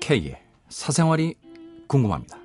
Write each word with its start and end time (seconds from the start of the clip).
K의 0.00 0.38
사생활이 0.68 1.34
궁금합니다. 1.88 2.38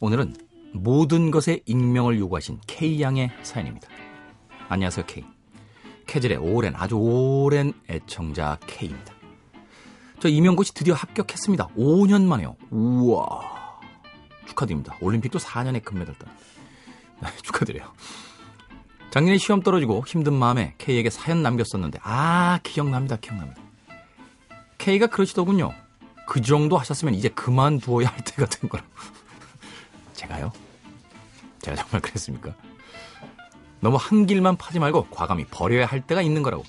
오늘은 0.00 0.34
모든 0.74 1.30
것에 1.30 1.60
익명을 1.64 2.18
요구하신 2.18 2.60
K양의 2.66 3.30
사연입니다. 3.42 3.88
안녕하세요, 4.68 5.06
K. 5.06 5.24
캐즐의 6.06 6.36
오랜, 6.36 6.74
아주 6.76 6.96
오랜 6.96 7.72
애청자 7.88 8.58
K입니다. 8.66 9.14
저 10.20 10.28
임용고시 10.28 10.74
드디어 10.74 10.92
합격했습니다. 10.92 11.68
5년 11.68 12.26
만에요. 12.26 12.56
우와. 12.70 13.55
축하드립니다. 14.46 14.96
올림픽도 15.00 15.38
4년에 15.38 15.84
금메달 15.84 16.14
따. 16.18 16.26
네, 17.22 17.28
축하드려요. 17.42 17.92
작년에 19.10 19.38
시험 19.38 19.62
떨어지고 19.62 20.04
힘든 20.06 20.34
마음에 20.34 20.74
K에게 20.78 21.08
사연 21.10 21.42
남겼었는데, 21.42 22.00
아, 22.02 22.58
기억납니다. 22.62 23.16
기억납니다. 23.16 23.60
K가 24.78 25.06
그러시더군요. 25.06 25.72
그 26.26 26.40
정도 26.42 26.76
하셨으면 26.76 27.14
이제 27.14 27.28
그만두어야 27.28 28.08
할 28.08 28.18
때가 28.24 28.46
된 28.46 28.68
거라고. 28.68 28.88
제가요? 30.12 30.52
제가 31.60 31.76
정말 31.76 32.02
그랬습니까? 32.02 32.54
너무 33.80 33.96
한 33.98 34.26
길만 34.26 34.56
파지 34.56 34.78
말고 34.78 35.06
과감히 35.10 35.44
버려야 35.46 35.86
할 35.86 36.06
때가 36.06 36.20
있는 36.22 36.42
거라고. 36.42 36.64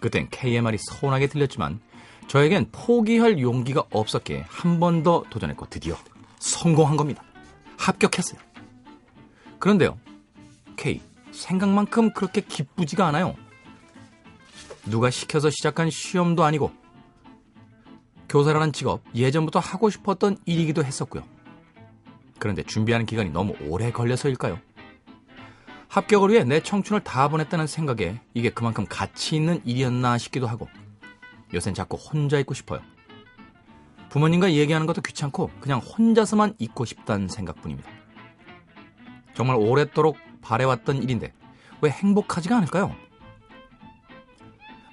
그땐 0.00 0.28
K의 0.30 0.62
말이 0.62 0.78
서운하게 0.78 1.26
들렸지만 1.26 1.80
저에겐 2.28 2.68
포기할 2.72 3.40
용기가 3.40 3.84
없었기에 3.90 4.44
한 4.48 4.78
번 4.80 5.02
더 5.02 5.24
도전했고 5.30 5.66
드디어 5.70 5.96
성공한 6.38 6.96
겁니다. 6.96 7.22
합격했어요. 7.78 8.40
그런데요, 9.58 9.98
K, 10.76 11.00
생각만큼 11.32 12.12
그렇게 12.12 12.40
기쁘지가 12.40 13.06
않아요. 13.06 13.34
누가 14.86 15.10
시켜서 15.10 15.50
시작한 15.50 15.90
시험도 15.90 16.44
아니고 16.44 16.72
교사라는 18.28 18.72
직업 18.72 19.02
예전부터 19.14 19.58
하고 19.58 19.90
싶었던 19.90 20.38
일이기도 20.44 20.84
했었고요. 20.84 21.24
그런데 22.38 22.62
준비하는 22.62 23.06
기간이 23.06 23.30
너무 23.30 23.54
오래 23.62 23.90
걸려서일까요? 23.90 24.58
합격을 25.88 26.30
위해 26.30 26.44
내 26.44 26.62
청춘을 26.62 27.02
다 27.02 27.28
보냈다는 27.28 27.66
생각에 27.66 28.20
이게 28.34 28.50
그만큼 28.50 28.86
가치 28.88 29.36
있는 29.36 29.60
일이었나 29.64 30.18
싶기도 30.18 30.46
하고 30.46 30.68
요샌 31.54 31.74
자꾸 31.74 31.96
혼자 31.96 32.38
있고 32.38 32.54
싶어요. 32.54 32.80
부모님과 34.10 34.52
얘기하는 34.52 34.86
것도 34.86 35.02
귀찮고 35.02 35.50
그냥 35.60 35.80
혼자서만 35.80 36.54
있고 36.58 36.84
싶다는 36.84 37.28
생각뿐입니다. 37.28 37.88
정말 39.34 39.56
오랫도록 39.56 40.16
바래왔던 40.40 41.02
일인데 41.02 41.32
왜 41.80 41.90
행복하지가 41.90 42.56
않을까요? 42.56 42.94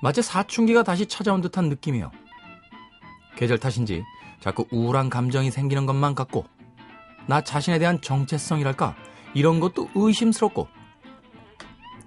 마치 0.02 0.22
사춘기가 0.22 0.84
다시 0.84 1.06
찾아온 1.08 1.42
듯한 1.42 1.70
느낌이에요. 1.70 2.12
계절 3.36 3.58
탓인지 3.58 4.04
자꾸 4.40 4.68
우울한 4.72 5.10
감정이 5.10 5.50
생기는 5.50 5.86
것만 5.86 6.14
같고 6.14 6.46
나 7.28 7.42
자신에 7.42 7.80
대한 7.80 8.00
정체성이랄까 8.02 8.96
이런 9.34 9.60
것도 9.60 9.90
의심스럽고 9.96 10.68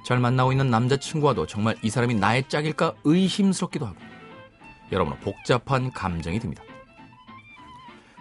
잘 0.05 0.21
만나고 0.21 0.53
있는 0.53 0.71
남자친구와도 0.71 1.47
정말 1.47 1.77
이 1.83 1.91
사람이 1.91 2.15
나의 2.15 2.49
짝일까 2.49 2.95
의심스럽기도 3.05 3.87
하고 3.87 3.99
여러분은 4.93 5.21
복잡한 5.21 5.91
감정이 5.91 6.39
듭니다. 6.39 6.63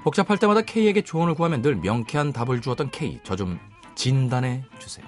복잡할 0.08 0.38
때마다 0.38 0.62
K에게 0.62 1.02
조언을 1.02 1.34
구하면 1.36 1.62
늘 1.62 1.76
명쾌한 1.76 2.32
답을 2.32 2.62
주었던 2.62 2.92
K 2.92 3.20
저 3.26 3.36
좀 3.36 3.60
진단해 3.94 4.64
주세요. 4.80 5.06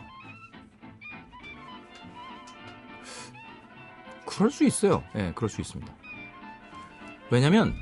그럴 4.25 4.51
수 4.51 4.65
있어요. 4.65 5.01
예, 5.15 5.21
네, 5.21 5.31
그럴 5.33 5.49
수 5.49 5.61
있습니다. 5.61 5.89
왜냐면 7.29 7.73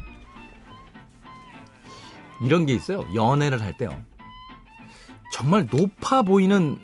이런 2.40 2.68
게 2.68 2.74
있어요. 2.74 3.04
연애를 3.16 3.64
할 3.64 3.76
때요. 3.78 4.00
정말 5.34 5.68
높아 5.72 6.22
보이는 6.22 6.80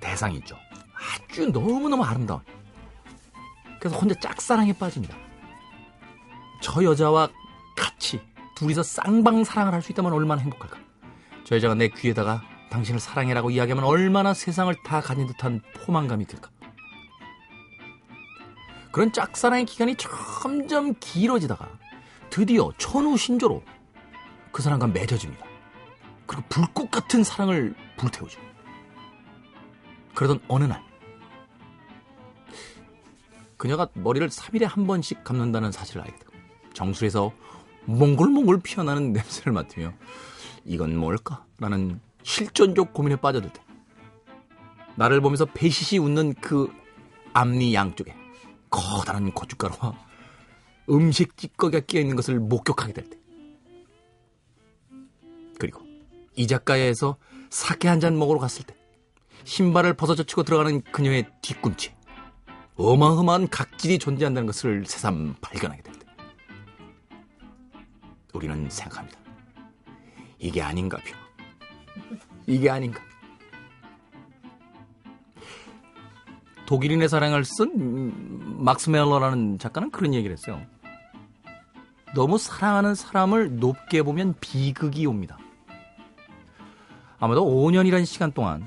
대상이 0.00 0.36
있죠. 0.36 0.56
아주 0.94 1.50
너무너무 1.50 2.04
아름다워. 2.04 2.40
그래서 3.80 3.96
혼자 3.96 4.14
짝사랑에 4.14 4.74
빠집니다. 4.74 5.16
저 6.60 6.84
여자와 6.84 7.30
둘이서 8.62 8.84
쌍방 8.84 9.42
사랑을 9.42 9.74
할 9.74 9.82
수 9.82 9.90
있다면 9.90 10.12
얼마나 10.12 10.40
행복할까. 10.40 10.78
저 11.44 11.56
여자가 11.56 11.74
내 11.74 11.88
귀에다가 11.88 12.42
당신을 12.70 13.00
사랑해라고 13.00 13.50
이야기하면 13.50 13.84
얼마나 13.84 14.32
세상을 14.32 14.72
다 14.84 15.00
가진 15.00 15.26
듯한 15.26 15.60
포만감이 15.74 16.26
들까. 16.26 16.48
그런 18.92 19.12
짝사랑의 19.12 19.64
기간이 19.64 19.96
점점 19.96 20.94
길어지다가 21.00 21.68
드디어 22.30 22.70
천우신조로 22.78 23.62
그 24.52 24.62
사람과 24.62 24.86
맺어집니다. 24.86 25.44
그리고 26.26 26.44
불꽃 26.48 26.90
같은 26.90 27.24
사랑을 27.24 27.74
불태우죠. 27.96 28.40
그러던 30.14 30.40
어느 30.46 30.64
날 30.64 30.82
그녀가 33.56 33.88
머리를 33.94 34.28
3일에 34.28 34.64
한 34.64 34.86
번씩 34.86 35.24
감는다는 35.24 35.72
사실을 35.72 36.02
알게 36.02 36.16
되고 36.16 36.32
정수에서 36.74 37.32
몽글몽글 37.86 38.60
피어나는 38.60 39.12
냄새를 39.12 39.52
맡으며 39.52 39.92
이건 40.64 40.96
뭘까? 40.96 41.44
라는 41.58 42.00
실존적 42.22 42.92
고민에 42.92 43.16
빠져들 43.16 43.50
때 43.52 43.60
나를 44.96 45.20
보면서 45.20 45.44
배시시 45.46 45.98
웃는 45.98 46.34
그 46.34 46.70
앞니 47.32 47.74
양쪽에 47.74 48.14
커다란 48.70 49.32
고춧가루와 49.32 49.94
음식 50.90 51.36
찌꺼기가 51.36 51.80
끼어 51.86 52.00
있는 52.00 52.16
것을 52.16 52.38
목격하게 52.38 52.92
될 52.92 53.08
때. 53.10 53.18
그리고 55.58 55.80
이자카야에서 56.36 57.16
사케 57.50 57.88
한 57.88 58.00
잔 58.00 58.18
먹으러 58.18 58.38
갔을 58.38 58.64
때 58.64 58.74
신발을 59.44 59.94
벗어젖히고 59.94 60.42
들어가는 60.44 60.82
그녀의 60.92 61.26
뒤꿈치 61.42 61.94
어마어마한 62.76 63.48
각질이 63.48 63.98
존재한다는 63.98 64.46
것을 64.46 64.84
새삼 64.86 65.36
발견하게 65.40 65.82
될 65.82 65.91
때. 65.91 65.91
우리는 68.32 68.68
생각합니다. 68.68 69.18
이게 70.38 70.62
아닌가요? 70.62 71.02
이게 72.46 72.70
아닌가? 72.70 73.00
독일인의 76.66 77.08
사랑을 77.08 77.44
쓴 77.44 78.64
막스 78.64 78.90
멜러라는 78.90 79.58
작가는 79.58 79.90
그런 79.90 80.14
얘기를 80.14 80.34
했어요. 80.34 80.60
너무 82.14 82.38
사랑하는 82.38 82.94
사람을 82.94 83.58
높게 83.58 84.02
보면 84.02 84.34
비극이 84.40 85.06
옵니다. 85.06 85.38
아마도 87.18 87.44
5년이라는 87.44 88.04
시간 88.04 88.32
동안 88.32 88.66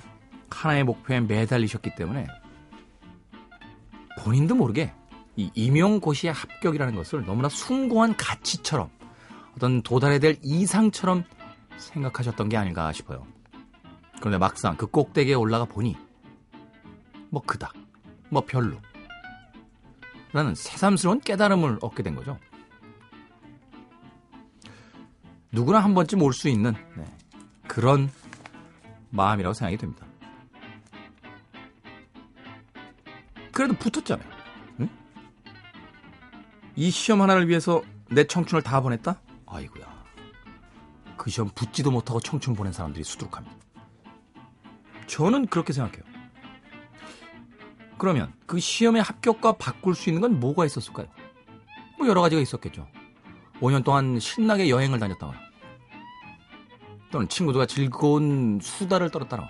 하나의 0.50 0.84
목표에 0.84 1.20
매달리셨기 1.20 1.96
때문에 1.96 2.26
본인도 4.20 4.56
모르게 4.56 4.94
이 5.36 5.52
임용고시의 5.54 6.34
합격이라는 6.34 6.96
것을 6.96 7.26
너무나 7.26 7.50
숭고한 7.50 8.16
가치처럼 8.16 8.90
어떤 9.56 9.82
도달해야 9.82 10.20
될 10.20 10.38
이상처럼 10.42 11.24
생각하셨던 11.78 12.50
게 12.50 12.58
아닌가 12.58 12.92
싶어요. 12.92 13.26
그런데 14.20 14.38
막상 14.38 14.76
그 14.78 14.88
꼭대기에 14.88 15.34
올라가 15.36 15.66
보니 15.66 15.96
뭐 17.30 17.42
그닥 17.42 17.74
뭐 18.30 18.44
별로 18.46 18.78
라는 20.34 20.56
새삼스러운 20.56 21.22
깨달음을 21.22 21.80
얻게 21.82 22.04
된 22.04 22.16
거죠. 22.16 22.38
누구나 25.52 25.80
한 25.80 25.94
번쯤 25.94 26.22
올 26.22 26.34
수 26.34 26.50
있는 26.50 26.74
네, 26.98 27.06
그런 27.68 28.10
마음이라고 29.12 29.54
생각이 29.54 29.78
됩니다. 29.78 30.06
그래도 33.54 33.74
붙었잖아요. 33.76 34.28
응? 34.82 34.90
이 36.76 36.90
시험 36.90 37.22
하나를 37.22 37.48
위해서 37.48 37.82
내 38.10 38.26
청춘을 38.26 38.62
다 38.62 38.82
보냈다? 38.82 39.22
아이고야. 39.48 40.06
그 41.18 41.30
시험 41.30 41.50
붙지도 41.50 41.92
못하고 41.92 42.20
청춘 42.20 42.56
보낸 42.56 42.74
사람들이 42.74 43.04
수두룩합니다. 43.04 43.56
저는 45.08 45.48
그렇게 45.48 45.74
생각해요. 45.74 46.04
그러면 47.98 48.34
그 48.46 48.60
시험의 48.60 49.02
합격과 49.02 49.54
바꿀 49.54 49.96
수 49.96 50.10
있는 50.10 50.22
건 50.22 50.40
뭐가 50.40 50.66
있었을까요? 50.66 51.08
뭐 51.98 52.08
여러 52.08 52.22
가지가 52.22 52.42
있었겠죠. 52.42 52.88
5년 53.62 53.84
동안 53.84 54.20
신나게 54.20 54.70
여행을 54.70 55.00
다녔다거나 55.00 55.40
또는 57.12 57.30
친구들과 57.30 57.66
즐거운 57.66 58.60
수다를 58.62 59.10
떨었다거나 59.10 59.50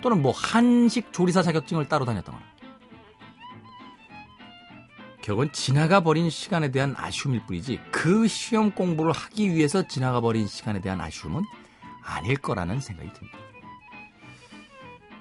또는 0.00 0.22
뭐 0.22 0.32
한식 0.32 1.12
조리사 1.12 1.42
자격증을 1.42 1.88
따로 1.88 2.04
다녔다거나 2.04 2.42
결국은 5.22 5.52
지나가 5.52 6.00
버린 6.00 6.28
시간에 6.30 6.70
대한 6.70 6.94
아쉬움일 6.98 7.46
뿐이지 7.46 7.80
그 7.92 8.26
시험 8.26 8.72
공부를 8.72 9.12
하기 9.12 9.54
위해서 9.54 9.86
지나가 9.86 10.20
버린 10.20 10.48
시간에 10.48 10.80
대한 10.80 11.00
아쉬움은 11.00 11.42
아닐 12.04 12.36
거라는 12.36 12.80
생각이 12.80 13.12
듭니다. 13.12 13.38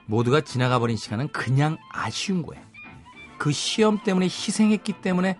모두가 0.07 0.41
지나가 0.41 0.79
버린 0.79 0.97
시간은 0.97 1.29
그냥 1.29 1.77
아쉬운 1.91 2.41
거예요. 2.41 2.63
그 3.37 3.51
시험 3.51 4.03
때문에 4.03 4.25
희생했기 4.25 5.01
때문에 5.01 5.37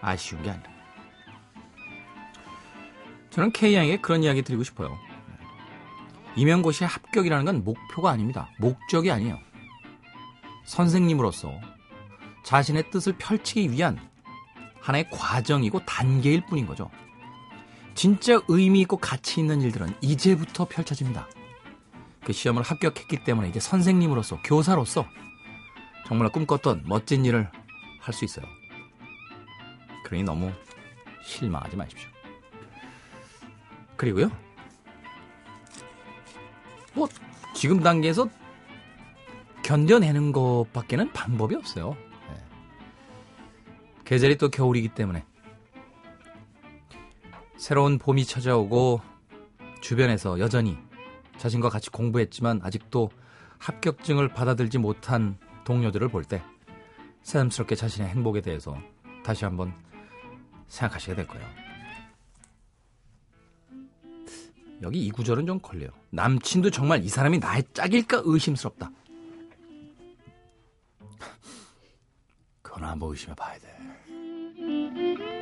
아쉬운 0.00 0.42
게 0.42 0.50
아니라. 0.50 0.70
저는 3.30 3.52
K양에게 3.52 3.98
그런 3.98 4.22
이야기 4.24 4.42
드리고 4.42 4.64
싶어요. 4.64 4.98
임용고시의 6.36 6.88
합격이라는 6.88 7.44
건 7.44 7.64
목표가 7.64 8.10
아닙니다. 8.10 8.50
목적이 8.58 9.12
아니에요. 9.12 9.38
선생님으로서 10.64 11.52
자신의 12.44 12.90
뜻을 12.90 13.14
펼치기 13.18 13.70
위한 13.70 13.98
하나의 14.80 15.08
과정이고 15.10 15.84
단계일 15.86 16.44
뿐인 16.46 16.66
거죠. 16.66 16.90
진짜 17.94 18.40
의미 18.48 18.80
있고 18.80 18.96
가치 18.96 19.40
있는 19.40 19.60
일들은 19.62 19.94
이제부터 20.00 20.64
펼쳐집니다. 20.64 21.28
그 22.24 22.32
시험을 22.32 22.62
합격했기 22.62 23.24
때문에 23.24 23.48
이제 23.48 23.60
선생님으로서, 23.60 24.40
교사로서 24.42 25.06
정말 26.06 26.28
꿈꿨던 26.30 26.84
멋진 26.86 27.24
일을 27.24 27.50
할 28.00 28.14
수 28.14 28.24
있어요. 28.24 28.44
그러니 30.04 30.24
너무 30.24 30.50
실망하지 31.24 31.76
마십시오. 31.76 32.08
그리고요. 33.96 34.30
뭐 36.94 37.08
지금 37.54 37.80
단계에서 37.80 38.28
견뎌내는 39.62 40.32
것밖에는 40.32 41.12
방법이 41.12 41.54
없어요. 41.54 41.96
네. 44.12 44.16
계절이 44.16 44.36
또 44.36 44.50
겨울이기 44.50 44.88
때문에 44.88 45.24
새로운 47.56 47.96
봄이 47.98 48.26
찾아오고 48.26 49.00
주변에서 49.80 50.38
여전히 50.38 50.76
자신과 51.38 51.70
같이 51.70 51.88
공부했지만 51.88 52.60
아직도 52.62 53.08
합격증을 53.58 54.28
받아들지 54.34 54.76
못한 54.76 55.38
동료들을 55.64 56.08
볼 56.08 56.24
때 56.24 56.42
새삼스럽게 57.22 57.74
자신의 57.74 58.10
행복에 58.10 58.42
대해서 58.42 58.76
다시 59.24 59.46
한번 59.46 59.72
생각하시게 60.66 61.14
될 61.14 61.26
거예요. 61.26 61.46
여기 64.82 65.06
이 65.06 65.10
구절은 65.10 65.46
좀 65.46 65.58
걸려요. 65.58 65.88
남친도 66.10 66.70
정말 66.70 67.02
이 67.02 67.08
사람이 67.08 67.38
나의 67.38 67.62
짝일까 67.72 68.22
의심스럽다. 68.26 68.90
그건 72.60 72.84
한번 72.84 73.10
의심해 73.10 73.34
봐야 73.34 73.58
돼. 73.58 73.81
Thank 74.94 75.18
you. 75.20 75.41